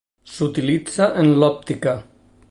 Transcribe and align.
S'utilitza 0.35 1.09
en 1.23 1.29
l'òptica. 1.43 1.95